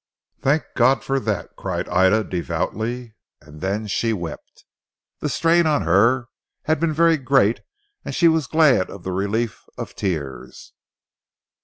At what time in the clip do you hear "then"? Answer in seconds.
3.61-3.85